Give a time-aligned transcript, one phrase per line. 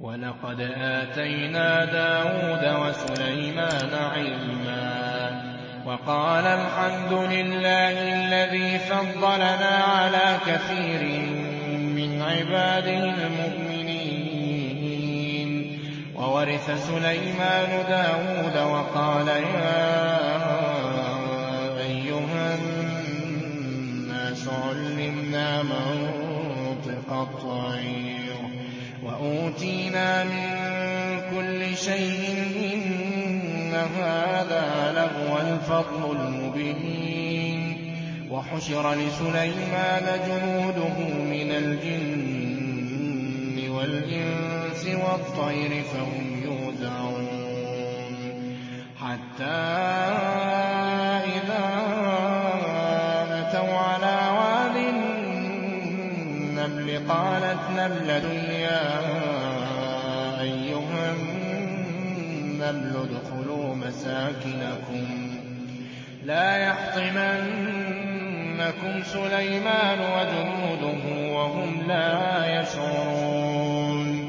[0.00, 5.30] وَلَقَدْ آتَيْنَا دَاوُودَ وَسُلَيْمَانَ عِلْمًا
[5.84, 11.02] ۖ وَقَالَا الْحَمْدُ لِلَّهِ الَّذِي فَضَّلَنَا عَلَىٰ كَثِيرٍ
[11.98, 14.18] مِّنْ عِبَادِهِ الْمُؤْمِنِينَ.
[16.14, 20.18] وَوَرِثَ سُلَيْمَانُ دَاوُودَ ۖ وَقَالَ يَا
[21.80, 22.54] أَيُّهَا
[23.34, 28.07] النَّاسُ عُلِّمْنَا مَنطِقَ الطَّيْرِ.
[29.48, 30.48] وَأُوتِينَا مِن
[31.30, 32.36] كُلِّ شَيْءٍ ۖ
[32.74, 37.76] إِنَّ هَٰذَا لَهُوَ الْفَضْلُ الْمُبِينُ.
[38.30, 47.26] وَحُشِرَ لِسُلَيْمَانَ جُنُودُهُ مِنَ الْجِنِّ وَالْإِنسِ وَالطَّيْرِ فَهُمْ يُوزَعُونَ.
[49.00, 49.72] حَتَّىٰ
[51.36, 51.64] إِذَا
[53.40, 59.17] أَتَوْا عَلَىٰ وَادِ النَّمْلِ قَالَتْ نَمْلَةٌ يَا
[62.70, 65.06] النَّمْلُ ادْخُلُوا مَسَاكِنَكُمْ.
[66.24, 67.42] لَا يَحْطِمَنَّكُمْ
[69.02, 74.28] سُلَيْمَانُ وَجُنُودُهُ وَهُمْ لَا يَشْعُرُونَ.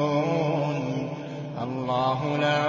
[1.63, 2.65] اللَّهُ لَا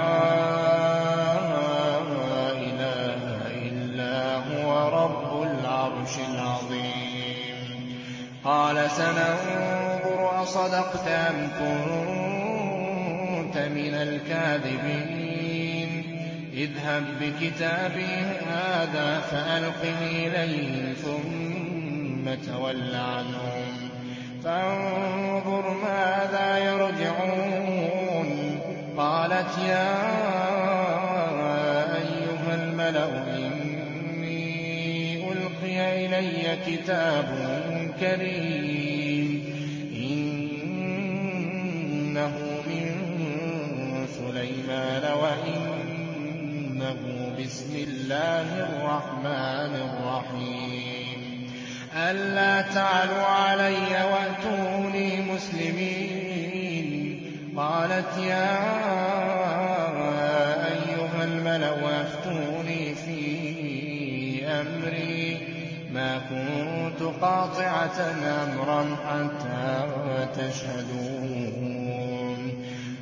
[2.51, 7.95] إِلَٰهَ إِلَّا هُوَ رَبُّ الْعَرْشِ الْعَظِيمِ.
[8.43, 15.11] قَالَ سَنَنظُرُ أَصَدَقْتَ أَمْ كُنتَ مِنَ الْكَاذِبِينَ.
[16.53, 18.15] اذْهَب بِّكِتَابِي
[18.51, 20.95] هَٰذَا فَأَلْقِهْ إِلَيْهِمْ
[22.35, 23.89] ثُمَّ تَوَلَّ عَنْهُمْ
[24.43, 28.29] فَانظُرْ مَاذَا يَرْجِعُونَ
[28.97, 29.91] قَالَتْ يَا
[31.97, 34.41] أَيُّهَا الْمَلَأُ إِنِّي
[35.31, 37.27] أُلْقِيَ إِلَيَّ كِتَابٌ
[37.99, 39.27] كَرِيمٌ
[40.11, 41.03] إِنَّهُ
[42.67, 42.87] مِن
[44.07, 46.99] سُلَيْمَانَ وَإِنَّهُ
[47.39, 50.60] بِسْمِ اللَّهِ الرَّحْمَٰنِ الرَّحِيمِ
[51.95, 56.01] أَلَّا تَعْلُوا عَلَيَّ وَأْتُونِي مُسْلِمِينَ.
[57.57, 58.59] قَالَتْ يَا
[60.67, 63.27] أَيُّهَا الْمَلَأُ أَفْتُونِي فِي
[64.45, 65.37] أَمْرِي.
[65.93, 69.87] مَا كُنتُ قَاطِعَةً أَمْرًا حَتَّىٰ
[70.35, 71.11] تَشْهَدُونِ.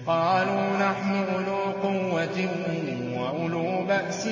[0.08, 2.50] قَالُوا نَحْنُ أُولُو قُوَّةٍ
[3.20, 4.28] وَأُولُو بَأْسٍ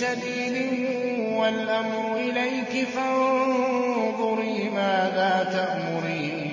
[0.00, 1.03] شَدِيدٍ.
[1.40, 6.44] وَالْأَمْرُ إِلَيْكِ فَانظُرِي مَاذَا تَأْمُرِينَ.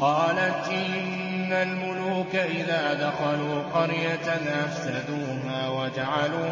[0.00, 4.28] قَالَتْ إِنَّ الْمُلُوكَ إِذَا دَخَلُوا قَرْيَةً
[4.64, 6.44] أَفْسَدُوهَا وَجَعَلُوا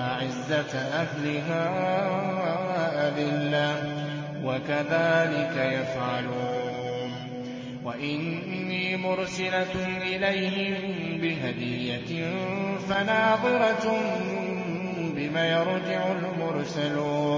[0.00, 1.62] أَعِزَّةَ أَهْلِهَا
[3.08, 3.82] أَذِلَّةً ۖ
[4.44, 6.49] وَكَذَٰلِكَ يَفْعَلُونَ.
[7.84, 10.74] وَإِنِّي مُرْسِلَةٌ إِلَيْهِم
[11.20, 12.30] بِهَدِيَّةٍ
[12.88, 13.86] فَنَاظِرَةٌ
[15.16, 17.36] إِلَيْهِمْ يَرْجِعُ الْمُرْسَلُونَ.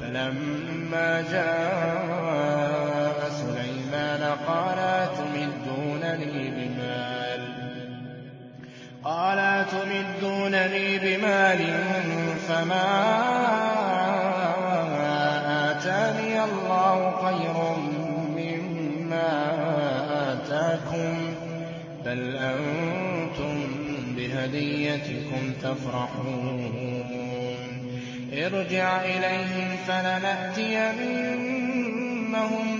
[0.00, 4.22] فَلَمَّا جَاءَ سُلَيْمَانَ
[9.04, 11.62] قَالَ أَتُمِدُّونَنِي بِمَالٍ
[12.48, 12.88] فَمَا
[15.70, 17.56] آتَانِيَ اللَّهُ خَيْرٌ
[20.52, 21.34] آتَاكُم ۖ
[22.04, 23.56] بَلْ أَنتُم
[24.16, 26.72] بِهَدِيَّتِكُمْ تَفْرَحُونَ
[28.32, 31.12] ارْجِعْ إِلَيْهِمْ فَلَنَأْتِيَنَّهُم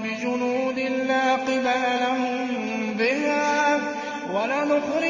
[0.02, 0.78] بِجُنُودٍ
[1.08, 2.48] لَّا قِبَلَ لَهُم
[2.98, 3.76] بِهَا
[4.34, 5.00] وَلَنُخْرِجَنَّهُم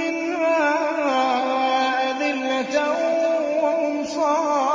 [0.00, 0.60] مِّنْهَا
[2.10, 2.76] أَذِلَّةً
[3.62, 4.67] وَهُمْ صَاغِرُونَ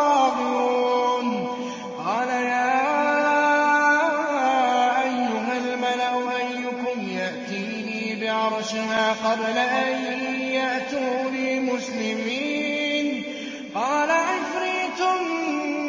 [9.33, 10.01] قَبْلَ أَن
[10.41, 13.23] يَأْتُونِي مُسْلِمِينَ
[13.75, 15.01] قَالَ عِفْرِيتٌ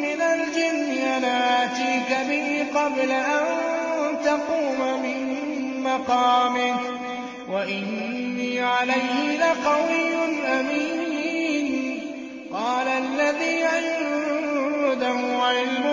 [0.05, 3.45] مِّنَ الْجِنِّ أَنَا آتِيكَ بِهِ قَبْلَ أَن
[4.25, 5.19] تَقُومَ مِن
[5.83, 6.79] مَّقَامِكَ.
[7.49, 10.13] وَإِنِّي عَلَيْهِ لَقَوِيٌّ
[10.59, 12.01] أَمِينٌ.
[12.53, 15.85] قَالَ الَّذِي عِندَهُ عِلْمٌ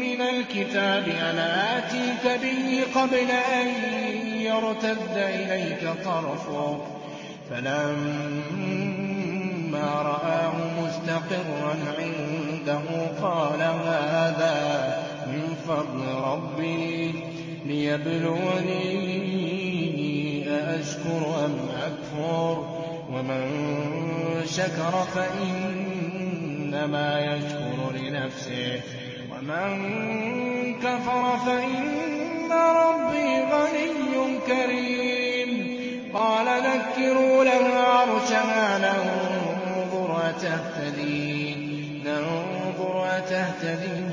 [0.00, 4.23] مِّنَ الْكِتَابِ أَنَا آتِيكَ بِهِ قَبْلَ أَن
[4.54, 6.86] يَرْتَدَّ إِلَيْكَ طَرْفُكَ ۚ
[7.50, 8.82] فَلَمَّا
[10.02, 12.86] رَآهُ مُسْتَقِرًّا عِندَهُ
[13.22, 14.56] قَالَ هَٰذَا
[15.26, 17.14] مِن فَضْلِ رَبِّي
[17.66, 18.84] لِيَبْلُوَنِي
[20.48, 21.54] أَأَشْكُرُ أَمْ
[21.86, 22.64] أَكْفُرُ ۖ؟
[23.12, 23.44] وَمَن
[24.46, 28.80] شَكَرَ فَإِنَّمَا يَشْكُرُ لِنَفْسِهِ ۖ.
[29.32, 29.70] وَمَن
[30.74, 34.03] كَفَرَ فَإِنَّ رَبِّي غَنِيٌّ
[34.46, 35.74] كَرِيمٌ.
[36.14, 40.28] قَالَ نَكِّرُوا لَهَا عَرْشَهَا نَنظُرْ
[43.16, 44.04] أَتَهْتَدِي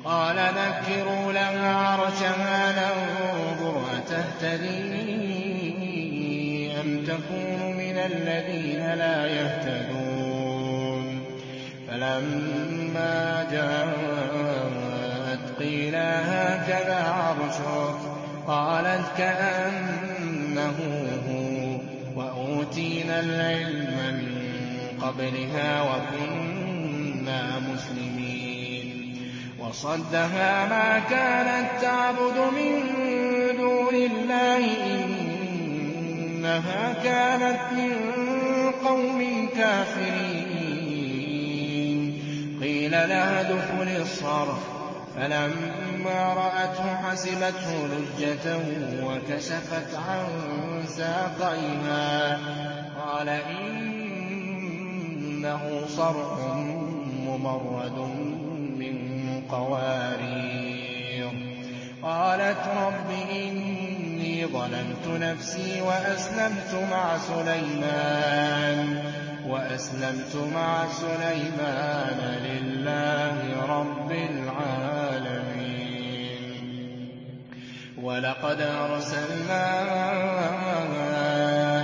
[0.06, 4.72] قَالَ نَكِّرُوا لَهَا عَرْشَهَا نَنظُرْ أَتَهْتَدِي
[6.82, 10.01] أَمْ تَكُونُ مِنَ الَّذِينَ لَا يَهْتَدُونَ.
[11.92, 18.06] فَلَمَّا جَاءَتْ قِيلَ هَٰكَذَا عَرْشُكِ ۖ
[18.48, 20.76] قَالَتْ كَأَنَّهُ
[21.28, 21.82] هُوَ ۚ
[22.18, 24.32] وَأُوتِينَا الْعِلْمَ مِن
[25.02, 29.16] قَبْلِهَا وَكُنَّا مُسْلِمِينَ.
[29.60, 32.74] وَصَدَّهَا مَا كَانَت تَّعْبُدُ مِن
[33.58, 37.94] دُونِ اللَّهِ ۖ إِنَّهَا كَانَتْ مِن
[38.86, 40.21] قَوْمٍ كَافِرِينَ.
[42.92, 44.62] قِيلَ لَهَا ادْخُلِي الصَّرْحَ ۖ
[45.16, 48.58] فَلَمَّا رَأَتْهُ حَسِبَتْهُ لُجَّةً
[49.04, 50.26] وَكَشَفَتْ عَن
[50.88, 52.40] سَاقَيْهَا ۚ.
[53.00, 54.42] قَالَ إِنَّهُ
[55.88, 56.38] صَرْحٌ
[57.28, 57.98] مُّمَرَّدٌ
[58.80, 58.96] مِّن
[59.52, 61.32] قَوَارِيرَ.
[62.04, 69.04] قَالَتْ رَبِّ إِنِّي ظَلَمْتُ نَفْسِي وَأَسْلَمْتُ مَعَ سُلَيْمَانَ.
[72.46, 75.62] لِلَّهِ رَبِّ الْعَالَمِينَ.
[78.04, 79.82] وَلَقَدْ أَرْسَلْنَا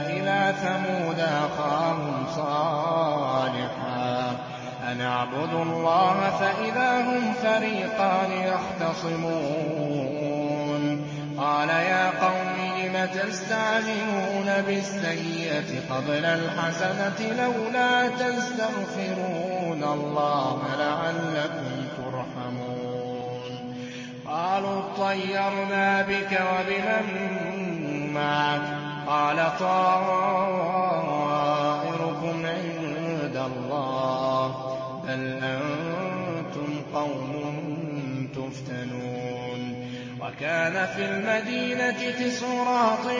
[0.10, 4.32] إِلَىٰ ثَمُودَ أَخَاهُمْ صَالِحًا
[4.92, 9.68] أَنِ اعْبُدُوا اللَّهَ فَإِذَا هُمْ فَرِيقَانِ يَخْتَصِمُونَ.
[11.38, 12.57] قَالَ يَا قَوْمِ
[12.88, 23.52] لِمَ تَسْتَعْجِلُونَ بِالسَّيِّئَةِ قَبْلَ الْحَسَنَةِ ۖ لَوْلَا تَسْتَغْفِرُونَ اللَّهَ لَعَلَّكُمْ تُرْحَمُونَ.
[24.28, 27.06] قَالُوا اطَّيَّرْنَا بِكَ وَبِمَن
[28.14, 28.64] مَّعَكَ ۚ.
[29.10, 30.06] قَالَ طَائِرُكُمْ
[32.46, 34.54] عِندَ اللَّهِ ۖ.
[35.08, 37.27] بَلْ أَنتُمْ قَوْمٌ
[40.38, 43.12] وَكَانَ فِي الْمَدِينَةِ تِسْعُ رَهْطٍ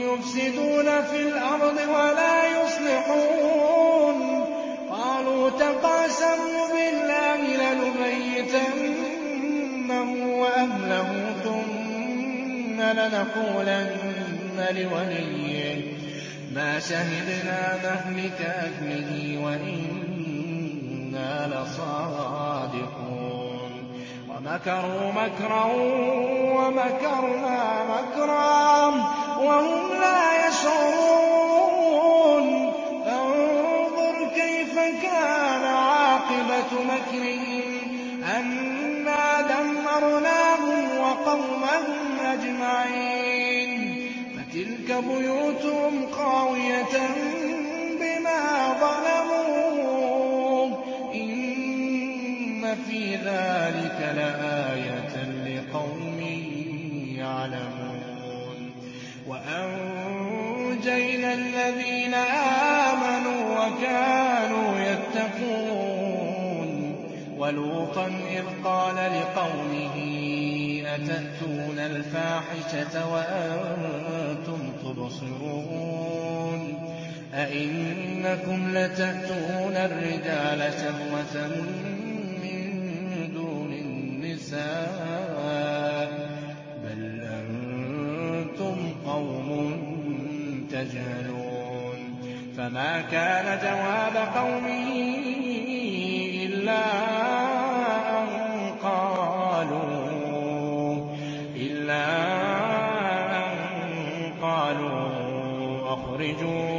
[0.00, 4.16] يُفْسِدُونَ فِي الْأَرْضِ وَلَا يُصْلِحُونَ.
[4.90, 8.48] قَالُوا تَقَاسَمُوا بِاللَّهِ لَنُبَيِّتَنَّهُ
[10.38, 15.76] وَأَهْلَهُ ثُمَّ لَنَقُولَنَّ لِوَلِيِّهِ.
[16.54, 23.01] مَا شَهِدْنَا مَهْلِكَ أَهْلِهِ وَإِنَّا لَصَادِقُونَ.
[24.42, 25.64] وَمَكَرُوا مَكْرًا
[26.58, 28.86] وَمَكَرْنَا مَكْرًا
[29.38, 31.92] وَهُمْ لَا يَشْعُرُونَ.
[33.06, 43.70] فَانظُرْ كَيْفَ كَانَ عَاقِبَةُ مَكْرِهِمْ أَنَّا دَمَّرْنَاهُمْ وَقَوْمَهُمْ أَجْمَعِينَ.
[44.36, 46.94] فَتِلْكَ بُيُوتُهُمْ خَاوِيَةً
[48.00, 48.42] بِمَا
[48.80, 49.71] ظَلَمُوا ۗ
[52.74, 56.20] فِي ذَٰلِكَ لَآيَةً لِّقَوْمٍ
[57.18, 58.70] يَعْلَمُونَ.
[59.26, 66.12] وَأَنجَيْنَا الَّذِينَ آمَنُوا وَكَانُوا يَتَّقُونَ.
[67.38, 69.96] وَلُوطًا إِذْ قَالَ لِقَوْمِهِ
[70.86, 76.78] أَتَأْتُونَ الْفَاحِشَةَ وَأَنتُمْ تُبْصِرُونَ؟
[77.34, 81.50] أَئِنَّكُمْ لَتَأْتُونَ الرِّجَالَ شَهْوَةً
[84.54, 86.20] النِّسَاءِ ۚ
[86.84, 89.48] بَلْ أَنتُمْ قَوْمٌ
[90.70, 91.98] تَجْهَلُونَ.
[92.56, 94.88] فَمَا كَانَ جَوَابَ قَوْمِهِ
[96.44, 96.84] إِلَّا
[98.18, 98.28] أَن
[104.42, 105.12] قَالُوا
[105.94, 106.72] أَخْرِجُوا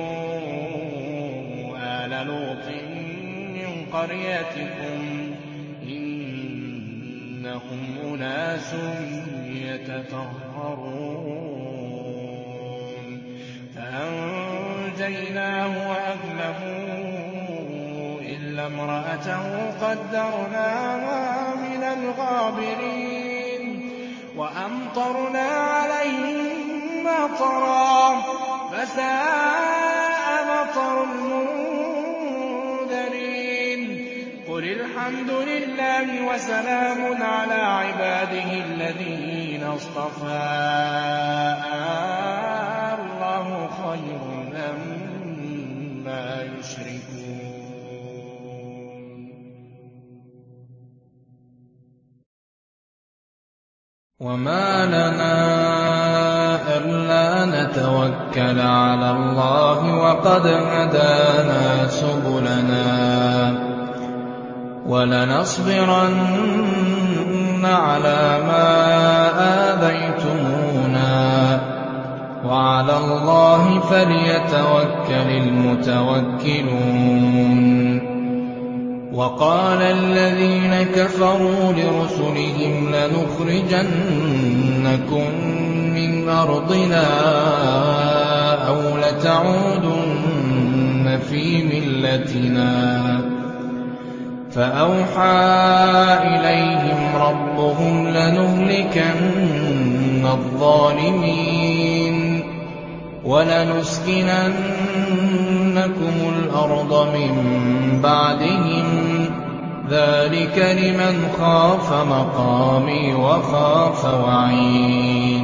[1.77, 2.67] آلَ لُوطٍ
[3.55, 4.92] مِّن قَرْيَتِكُمْ ۖ.
[9.45, 10.63] يَتَطَهَّرُونَ.
[13.75, 16.59] فَأَنجَيْنَاهُ وَأَهْلَهُ
[18.21, 23.63] إِلَّا امْرَأَتَهُ قَدَّرْنَاهَا مِنَ الْغَابِرِينَ.
[24.37, 26.57] وَأَمْطَرْنَا عَلَيْهِم
[27.03, 28.23] مَّطَرًا ۖ
[28.73, 31.62] فَسَاءَ مَطَرُ الْمُنذَرِينَ
[34.63, 40.27] قُلِ الْحَمْدُ لِلَّهِ وَسَلَامٌ عَلَىٰ عِبَادِهِ الَّذِينَ اصْطَفَىٰ.
[42.93, 44.21] آللَّهُ خَيْرٌ
[44.71, 46.25] أَمَّا
[46.59, 47.23] يُشْرِكُونَ.
[54.19, 55.35] وَمَا لَنَا
[56.77, 63.72] أَلَّا نَتَوَكَّلَ عَلَى اللَّهِ وَقَدْ هَدَانَا سُبُلَنَا ۚ.
[64.85, 66.15] وَلَنَصْبِرَنَّ
[67.65, 68.67] عَلَىٰ مَا
[69.73, 71.11] آذَيْتُمُونَا
[71.57, 71.61] ۚ.
[72.45, 76.43] وَعَلَى اللَّهِ فَلْيَتَوَكَّلِ الْمُتَوَكِّلُونَ.
[79.13, 83.87] وَقَالَ الَّذِينَ كَفَرُوا لِرُسُلِهِمْ لَنُخْرِجَنَّكُم
[85.95, 87.07] مِّنْ أَرْضِنَا
[88.67, 89.99] أَوْ لَتَعُودُنَّ
[91.29, 93.32] فِي مِلَّتِنَا ۖ.
[94.55, 99.13] فَأَوْحَىٰ إِلَيْهِمْ رَبُّهُمْ لَنُهْلِكَنَّ
[100.31, 102.13] الظَّالِمِينَ
[103.25, 104.33] وَلَنُسْكِنَنَّكُمُ
[106.29, 107.31] الْأَرْضَ مِن
[108.03, 109.31] بَعْدِهِمْ ۚ.
[109.89, 115.43] ذَٰلِكَ لِمَنْ خَافَ مَقَامِي وَخَافَ وَعِيدِ.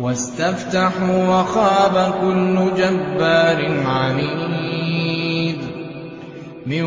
[0.00, 4.83] وَاسْتَفْتَحُوا وَخَابَ كُلُّ جَبَّارٍ عَنِيدٍ.
[6.66, 6.82] مِّن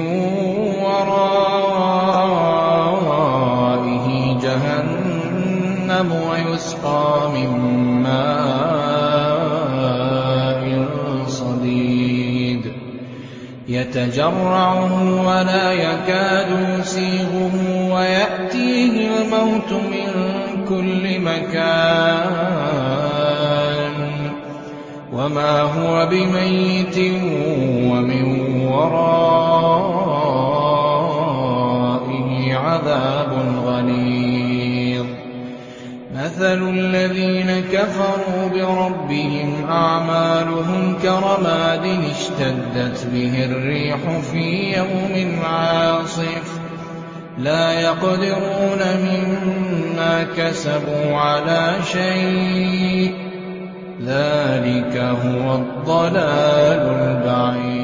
[0.82, 1.28] وَرَائِهِ
[4.42, 7.50] جَهَنَّمُ وَيُسْقَىٰ مِن
[8.04, 8.24] مَّاءٍ
[11.28, 12.64] صَدِيدٍ.
[13.70, 14.94] يَتَجَرَّعُهُ
[15.28, 17.54] وَلَا يَكَادُ يُسِيغُهُ
[17.94, 20.10] وَيَأْتِيهِ الْمَوْتُ مِن
[20.70, 22.58] كُلِّ مَكَانٍ.
[25.14, 26.98] وَمَا هُوَ بِمَيِّتٍ
[27.92, 30.30] وَمِن وَرَائِهِ
[32.56, 33.32] عَذَابٌ
[33.66, 35.06] غَلِيظٌ
[36.16, 44.00] مَّثَلُ الَّذِينَ كَفَرُوا بِرَبِّهِمْ أَعْمَالُهُمْ كَرَمَادٍ اشْتَدَّتْ بِهِ الرِّيحُ
[44.32, 46.60] فِي يَوْمٍ عَاصِفٍ ۖ
[47.38, 53.14] لَّا يَقْدِرُونَ مِمَّا كَسَبُوا عَلَىٰ شَيْءٍ ۚ
[54.04, 57.77] ذَٰلِكَ هُوَ الضَّلَالُ الْبَعِيدُ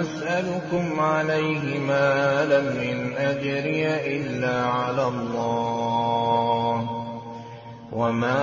[0.00, 6.84] أَسْأَلُكُمْ عَلَيْهِ مَالًا ۖ إِنْ أَجْرِيَ إِلَّا عَلَى اللَّهِ ۚ.
[7.92, 8.42] وَمَا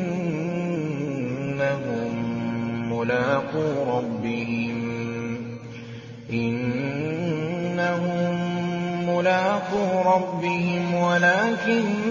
[9.09, 10.95] مُّلَاقُو رَبِّهِمْ.
[10.95, 12.08] وَلَٰكِنِّي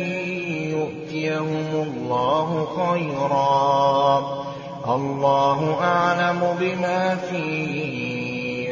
[0.77, 4.25] يُؤْتِيَهُمُ اللَّهُ خَيْرًا ۖ.
[4.91, 7.47] اللَّهُ أَعْلَمُ بِمَا فِي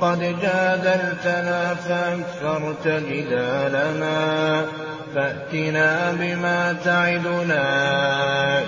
[0.00, 4.62] قَدْ جَادَلْتَنَا فَأَكْثَرْتَ جِدَالَنَا.
[5.14, 7.62] فَأْتِنَا بِمَا تَعِدُنَا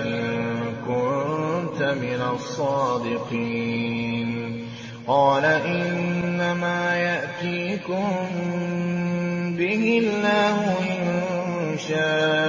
[0.05, 0.23] إِن
[0.87, 3.43] كُنتَ مِنَ الصَّادِقِينَ.
[5.07, 8.07] قَالَ إِنَّمَا يَأْتِيكُم
[9.57, 11.21] بِهِ اللَّهُ إِن
[11.77, 12.42] شَاءَ ۖ.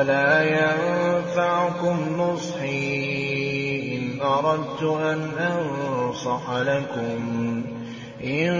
[0.00, 2.88] وَلَا يَنفَعُكُمْ نُصْحِي
[3.96, 7.20] إِنْ أَرَدتُّ أَنْ أَنصَحَ لَكُمْ
[8.24, 8.50] إِن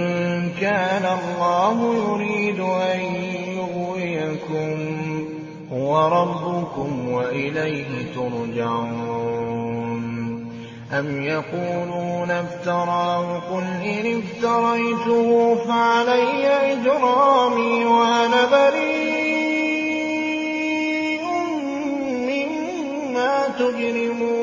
[0.61, 3.01] كَانَ اللَّهُ يُرِيدُ أَن
[3.57, 4.77] يُغْوِيَكُمْ
[5.73, 10.03] هُوَ رَبُّكُمْ وَإِلَيْهِ تُرْجَعُونَ
[10.99, 18.90] أَمْ يَقُولُونَ افْتَرَاهُ ۖ قُلْ إِنِ افْتَرَيْتُهُ فَعَلَيَّ إِجْرَامِي وَأَنَا بَرِيءٌ
[23.61, 24.41] تُجْرِمُونَ.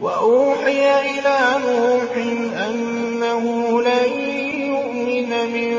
[0.00, 2.16] وَأُوحِيَ إِلَىٰ نُوحٍ
[2.68, 4.08] أَنَّهُ لَن
[4.72, 5.74] يُؤْمِنَ مِن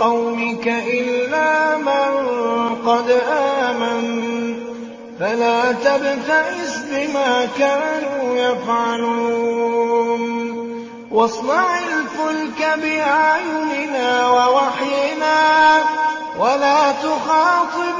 [0.00, 2.10] قَوْمِكَ إِلَّا مَن
[2.86, 4.06] قَدْ آمَنَ.
[5.20, 9.40] فَلَا تَبْتَئِسْ بِمَا كَانُوا يَفْعَلُونَ.
[11.10, 15.38] وَاصْنَعِ الْفُلْكَ بِأَعْيُنِنَا وَوَحْيِنَا
[16.38, 17.99] وَلَا تُخَاطِبْنِي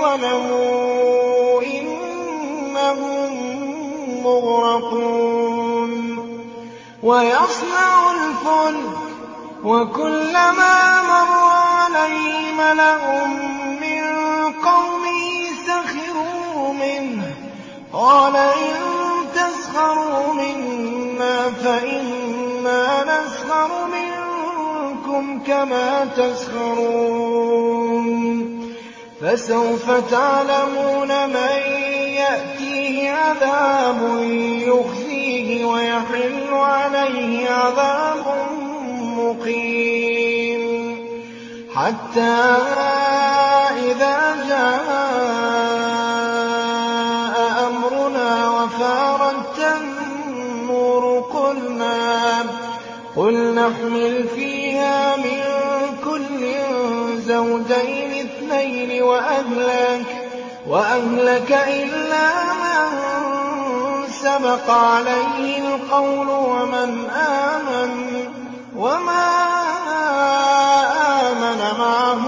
[0.00, 3.30] ظَلَمُوا إِنَّهُم
[4.26, 5.92] مُّغْرَقُونَ
[7.02, 8.96] وَيَصْنَعُ الْفُلْكَ
[9.64, 10.76] وَكُلَّمَا
[11.12, 11.32] مَرَّ
[11.76, 13.26] عَلَيْهِ مَلَأٌ
[13.84, 14.02] مِّن
[14.68, 15.22] قَوْمِهِ
[15.66, 17.36] سَخِرُوا مِنْهُ ۚ
[17.92, 18.74] قَالَ إِن
[19.34, 27.25] تَسْخَرُوا مِنَّا فَإِنَّا نَسْخَرُ مِنكُمْ كَمَا تَسْخَرُونَ
[29.26, 31.56] فَسَوْفَ تَعْلَمُونَ مَن
[32.22, 33.98] يَأْتِيهِ عَذَابٌ
[34.70, 38.26] يُخْزِيهِ وَيَحِلُّ عَلَيْهِ عَذَابٌ
[39.18, 40.62] مُّقِيمٌ.
[41.74, 42.56] حَتَّىٰ
[43.90, 44.86] إِذَا جَاءَ
[47.68, 51.04] أَمْرُنَا وَفَارَتِ النُّورُ
[53.16, 55.40] قُلْ نَحْمِلْ فِيهَا مِن
[56.04, 56.42] كُلٍّ
[57.32, 58.05] زَوْجَيْنِ
[60.66, 62.28] وَأَهْلَكَ إِلَّا
[62.62, 62.88] مَن
[64.22, 67.92] سَبَقَ عَلَيْهِ الْقَوْلُ وَمَنْ آمَنَ
[68.76, 69.26] وَمَا
[71.28, 72.24] آمَنَ مَعَهُ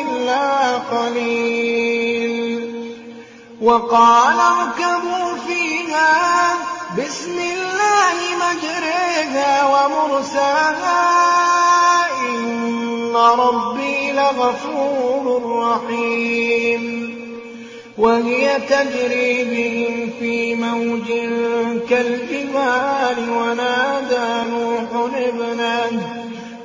[0.00, 2.62] إِلَّا قَلِيلٌ.
[3.62, 6.12] وَقَالَ ارْكَبُوا فِيهَا
[6.98, 11.02] بِسْمِ اللَّهِ مَجْرَاهَا وَمُرْسَاهَا
[12.08, 14.75] ۚ إِنَّ رَبِّي لَغَفُورٌ
[15.70, 17.16] رَّحِيمٌ
[17.98, 21.08] وَهِيَ تَجْرِي بِهِمْ فِي مَوْجٍ
[21.90, 23.18] كَالْجِبَالِ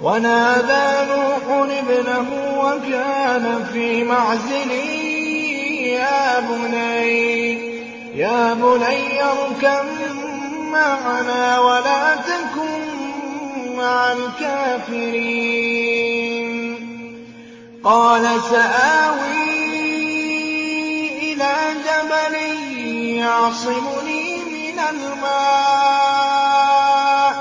[0.02, 1.46] وَنَادَىٰ نُوحٌ
[1.82, 2.30] ابْنَهُ
[2.64, 4.72] وَكَانَ فِي مَعْزِلٍ.
[8.16, 9.86] يَا بُنَيَّ ارْكَب
[10.72, 12.82] مَّعَنَا وَلَا تَكُن
[13.78, 16.01] مَّعَ الْكَافِرِينَ.
[17.84, 19.34] قَالَ سَآوِي
[21.34, 22.36] إِلَىٰ جَبَلٍ
[23.17, 25.41] يَعْصِمُنِي مِنَ الْمَاءِ
[27.34, 27.38] ۚ.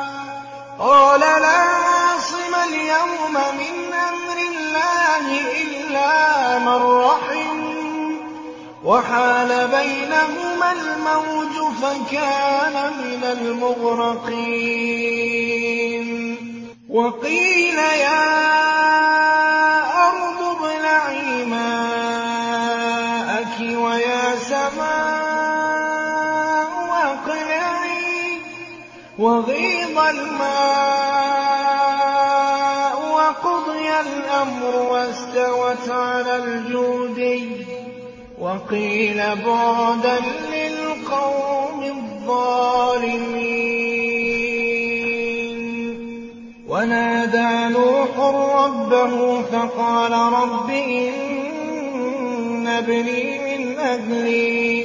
[0.79, 5.27] قَالَ لَا عَاصِمَ الْيَوْمَ مِنْ أَمْرِ اللَّهِ
[5.63, 7.59] إِلَّا مَن رَّحِمَ
[8.17, 8.21] ۚ.
[8.85, 14.41] وَحَالَ بَيْنَهُمَا الْمَوْجُ فَكَانَ مِنَ الْمُغْرَقِينَ.
[35.81, 37.67] وَاسْتَوَتْ عَلَى الْجُودِيِّ
[38.41, 40.19] وَقِيلَ بُعْدًا
[40.53, 43.41] لِّلْقَوْمِ الظَّالِمِينَ.
[46.69, 48.19] وَنَادَىٰ نُوحٌ
[48.65, 54.85] رَّبَّهُ فَقَالَ رَبِّ إِنَّ ابْنِي مِنْ أَهْلِي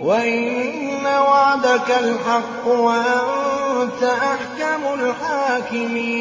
[0.00, 6.14] وَإِنَّ وَعْدَكَ الْحَقُّ وَأَنتَ أَحْكَمُ الْحَاكِمِينَ.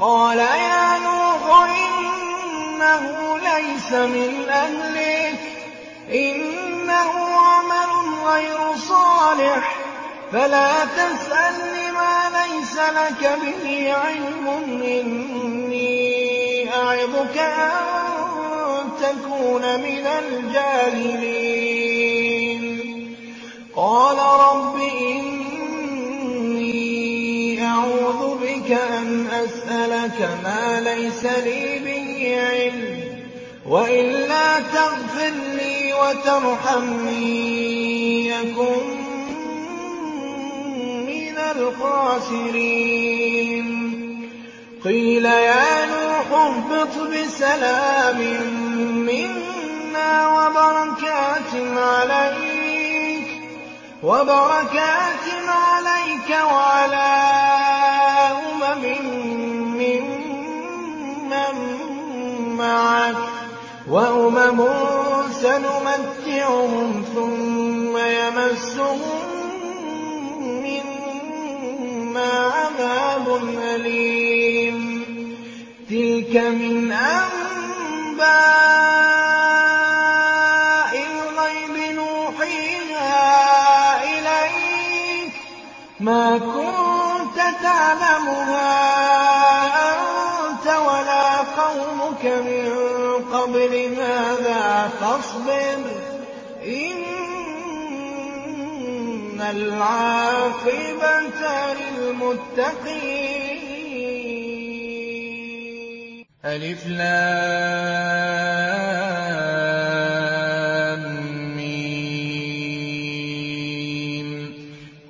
[0.00, 0.93] قَالَ يَا
[3.54, 7.90] لَيْسَ مِنْ أَهْلِكَ ۖ إِنَّهُ عَمَلٌ
[8.26, 9.76] غَيْرُ صَالِحٍ.
[10.32, 14.84] فَلَا تَسْأَلْنِ مَا لَيْسَ لَكَ بِهِ عِلْمٌ ۖ.
[14.84, 15.94] إِنِّي
[16.74, 17.70] أَعِظُكَ أَن
[19.00, 21.34] تَكُونَ مِنَ الْجَاهِلِينَ.
[23.76, 25.58] قَالَ رَبِّ إِنِّي
[27.66, 32.93] أَعُوذُ بِكَ أَنْ أَسْأَلَكَ مَا لَيْسَ لِي بِهِ عِلْمٌ ۖ.
[33.68, 37.24] وَإِلَّا تَغْفِرْ لِي وَتَرْحَمْنِي
[38.40, 38.84] أَكُن
[41.08, 42.74] مِّنَ الْخَاسِرِينَ.
[44.84, 48.20] قِيلَ يَا نُوحُ اهْبِطْ بِسَلَامٍ
[49.08, 53.28] مِّنَّا وَبَرَكَاتٍ عَلَيْكَ
[65.44, 69.20] سَنُمَتِّعُهُمْ ثُمَّ يَمَسُّهُم
[70.64, 73.26] مِّنَّا عَذَابٌ
[73.74, 74.76] أَلِيمٌ.
[75.90, 77.32] تِلْكَ مِنْ أَنبَاءِ
[81.12, 83.28] الْغَيْبِ نُوحِيهَا
[84.02, 85.36] إِلَيْكَ ۖ.
[86.00, 88.72] مَا كُنتَ تَعْلَمُهَا
[89.92, 91.28] أَنتَ وَلَا
[91.60, 92.83] قَوْمُكَ مِن
[93.44, 95.78] قَبْلِ هَٰذَا ۖ فَاصْبِرْ ۖ؟
[96.64, 103.44] إِنَّ الْعَاقِبَةَ لِلْمُتَّقِينَ.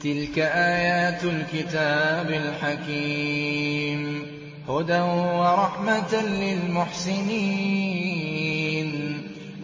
[0.02, 4.26] تِلْكَ آيَاتُ الْكِتَابِ الْحَكِيمِ.
[4.68, 8.03] هُدًى وَرَحْمَةً لِّلْمُحْسِنِينَ.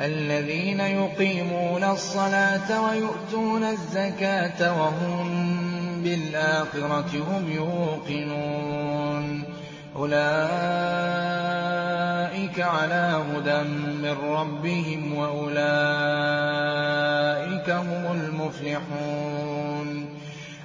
[0.00, 5.28] الَّذِينَ يُقِيمُونَ الصَّلَاةَ وَيُؤْتُونَ الزَّكَاةَ وَهُم
[6.02, 9.44] بِالْآخِرَةِ هُمْ يُوقِنُونَ.
[9.96, 10.20] أُولَٰئِكَ
[12.60, 13.62] عَلَىٰ هُدًى
[14.02, 15.60] مِّن رَّبِّهِمْ ۖ وَأُولَٰئِكَ
[17.70, 19.49] هُمُ الْمُفْلِحُونَ.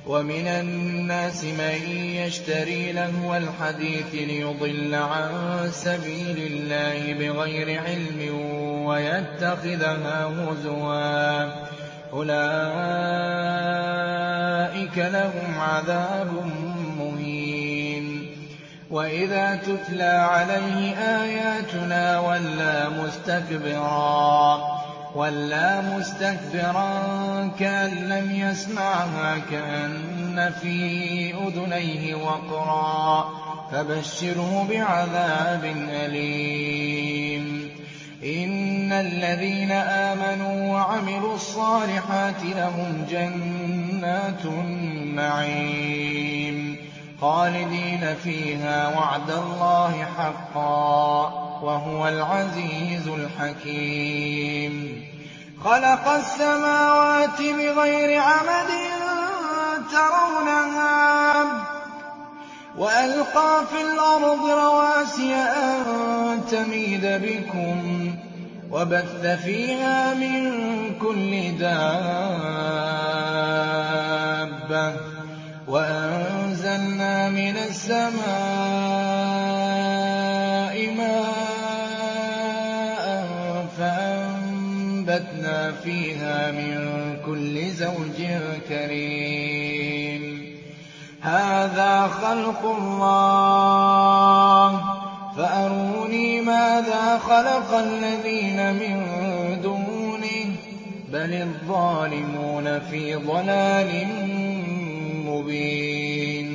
[0.06, 5.30] وَمِنَ النَّاسِ مَن يَشْتَرِي لَهْوَ الْحَدِيثِ لِيُضِلَّ عَن
[5.72, 8.36] سَبِيلِ اللَّهِ بِغَيْرِ عِلْمٍ
[8.86, 11.52] وَيَتَّخِذَهَا هُزُوًا ۚ.
[12.13, 12.58] أُولَٰئِكَ
[14.98, 16.28] لَهُمْ عَذَابٌ
[17.00, 18.26] مُّهِينٌ.
[18.89, 22.20] وَإِذَا تُتْلَىٰ عَلَيْهِ آيَاتُنَا
[25.15, 26.91] وَلَّىٰ مُسْتَكْبِرًا
[27.60, 33.25] كَأَن لَّمْ يَسْمَعْهَا كَأَنَّ فِي أُذُنَيْهِ وَقْرًا ۖ
[33.71, 37.69] فَبَشِّرْهُ بِعَذَابٍ أَلِيمٍ
[38.23, 45.75] إِنَّ الَّذِينَ آمَنُوا وَعَمِلُوا الصَّالِحَاتِ لَهُمْ جَنَّاتُ النَّعِيمِ
[47.21, 51.32] خَالِدِينَ فِيهَا ۖ وَعْدَ اللَّهِ حَقًّا ۚ
[51.65, 54.73] وَهُوَ الْعَزِيزُ الْحَكِيمُ.
[55.63, 58.69] خَلَقَ السَّمَاوَاتِ بِغَيْرِ عَمَدٍ
[59.91, 61.47] تَرَوْنَهَا ۖ
[62.78, 67.80] وَأَلْقَىٰ فِي الْأَرْضِ رَوَاسِيَ أَن تَمِيدَ بِكُمْ
[68.12, 68.15] ۖ
[68.71, 70.41] وَبَثَّ فِيهَا مِن
[71.01, 72.45] كُلِّ دَابَّةٍ
[74.91, 74.97] ۚ
[75.67, 78.75] وَأَنزَلْنَا مِنَ السَّمَاءِ
[92.26, 94.70] خَلْقُ اللَّهِ
[95.38, 98.96] فَأَرُونِي مَاذَا خَلَقَ الَّذِينَ مِن
[99.64, 100.58] دُونِهِ ۚ
[101.14, 104.08] بَلِ الظَّالِمُونَ فِي ضَلَالٍ
[105.30, 106.48] مُّبِينٍ.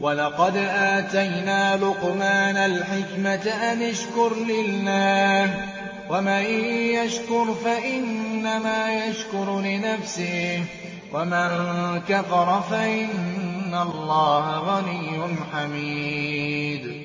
[0.00, 0.56] وَلَقَدْ
[0.96, 5.50] آتَيْنَا لُقْمَانَ الْحِكْمَةَ أَنِ اشْكُرْ لِلَّهِ ۚ
[6.10, 6.42] وَمَن
[7.00, 10.66] يَشْكُرْ فَإِنَّمَا يَشْكُرُ لِنَفْسِهِ ۖ
[11.14, 11.48] وَمَن
[12.08, 13.43] كَفَرَ فَإِنَّ
[13.82, 17.04] اللَّهَ غَنِيٌّ حَمِيدٌ.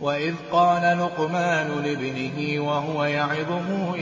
[0.00, 3.96] وَإِذْ قَالَ لُقْمَانُ لِابْنِهِ وَهُوَ يَعِظُهُ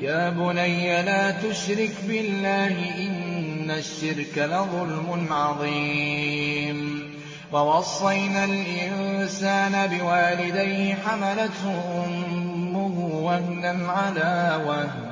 [0.00, 7.08] يَا بُنَيَّ لَا تُشْرِكْ بِاللَّهِ ۖ إِنَّ الشِّرْكَ لَظُلْمٌ عَظِيمٌ.
[7.52, 15.07] وَوَصَّيْنَا الْإِنسَانَ بِوَالِدَيْهِ حَمَلَتْهُ أُمُّهُ وَهْنًا عَلَىٰ وَهْنٍ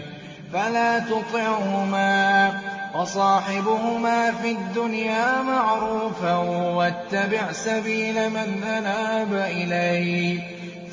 [0.52, 2.54] فَلَا تُطِعْهُمَا ۖ
[2.96, 6.36] وَصَاحِبْهُمَا فِي الدُّنْيَا مَعْرُوفًا
[6.76, 10.42] وَاتَّبِعْ سَبِيلَ مَنْ أَنَابَ إِلَيَّ ۚ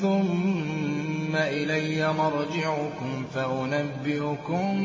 [0.00, 0.93] ثُمَّ
[1.36, 4.78] إِلَيَّ مَرْجِعُكُمْ فَأُنَبِّئُكُم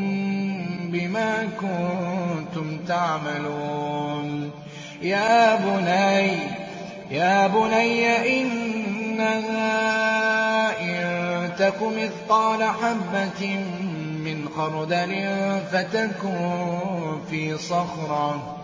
[0.92, 4.52] بِمَا كُنتُمْ تَعْمَلُونَ.
[7.12, 9.60] يَا بُنَيَّ إِنَّهَا
[10.82, 13.46] إِن تَكُ مِثْقَالَ حَبَّةٍ
[14.26, 15.12] مِّنْ خَرْدَلٍ
[15.72, 18.59] فَتَكُن فِي صَخْرَةٍ.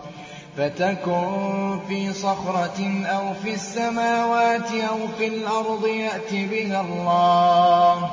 [3.06, 8.10] أَوْ فِي السَّمَاوَاتِ أَوْ فِي الْأَرْضِ يَأْتِ بِهَا اللَّهُ ۚ.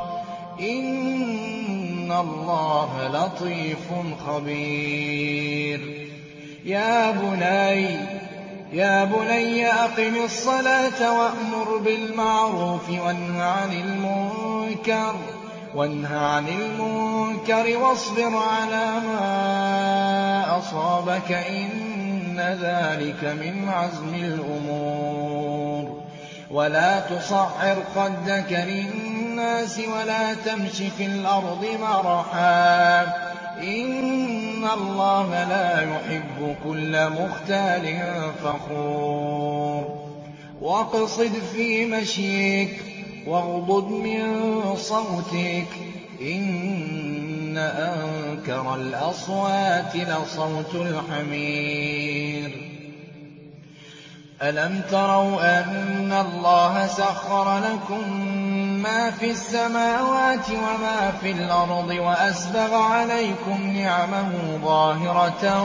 [0.62, 3.88] إِنَّ اللَّهَ لَطِيفٌ
[4.27, 5.79] خَبِيرٌ.
[8.73, 12.89] يَا بُنَيَّ أَقِمِ الصَّلَاةَ وَأْمُرْ بِالْمَعْرُوفِ
[15.75, 21.92] وَانْهَ عَنِ الْمُنكَرِ وَاصْبِرْ عَلَىٰ مَا أَصَابَكَ ۖ
[22.33, 26.01] إِنَّ ذَٰلِكَ مِنْ عَزْمِ الْأُمُورِ
[26.51, 33.09] وَلَا تُصَعِّرْ خَدَّكَ لِلنَّاسِ وَلَا تَمْشِ فِي الْأَرْضِ مَرَحًا ۖ
[33.63, 38.01] إِنَّ اللَّهَ لَا يُحِبُّ كُلَّ مُخْتَالٍ
[38.43, 39.95] فَخُورٍ
[40.61, 42.69] وَاقْصِدْ فِي مَشْيِكَ
[43.27, 44.25] وَاغْضُضْ مِن
[44.75, 46.23] صَوْتِكَ ۚ
[47.53, 52.51] إِنَّ أَنكَرَ الْأَصْوَاتِ لَصَوْتُ الْحَمِيرِ.
[54.41, 58.09] أَلَمْ تَرَوْا أَنَّ اللَّهَ سَخَّرَ لَكُم
[58.81, 65.63] مَّا فِي السَّمَاوَاتِ وَمَا فِي الْأَرْضِ وَأَسْبَغَ عَلَيْكُمْ نِعَمَهُ ظَاهِرَةً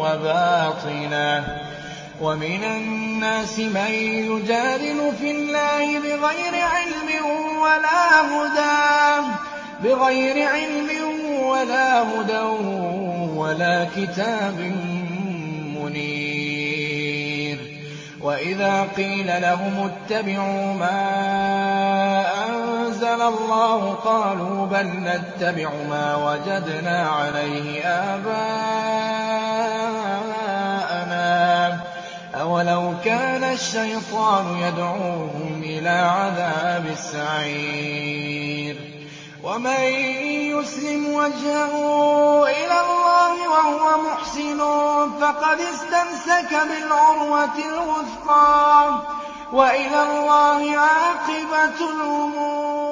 [0.00, 1.44] وَبَاطِنَةً ۗ.
[2.20, 3.90] وَمِنَ النَّاسِ مَن
[4.30, 5.98] يُجَادِلُ فِي اللَّهِ
[9.82, 10.88] بِغَيْرِ عِلْمٍ
[11.42, 12.40] وَلَا هُدًى
[13.36, 14.60] وَلَا كِتَابٍ
[15.76, 17.58] مُّنِيرٍ.
[18.20, 21.04] وَإِذَا قِيلَ لَهُمُ اتَّبِعُوا مَا
[22.46, 28.50] أَنزَلَ اللَّهُ قَالُوا بَل نَّتَّبِعُ مَا وَجَدْنَا عَلَيْهِ آبَاءَنَا
[31.70, 31.74] ۚ.
[32.40, 38.93] أَوَلَوْ كَانَ الشَّيْطَانُ يَدْعُوهُمْ إِلَىٰ عَذَابِ السَّعِيرِ.
[39.44, 39.80] وَمَن
[40.56, 41.72] يُسْلِمْ وَجْهَهُ
[42.48, 44.58] إِلَى اللَّهِ وَهُوَ مُحْسِنٌ
[45.20, 49.54] فَقَدِ اسْتَمْسَكَ بِالْعُرْوَةِ الْوُثْقَىٰ ۗ.
[49.54, 52.83] وَإِلَى اللَّهِ عَاقِبَةُ الْأُمُورِ.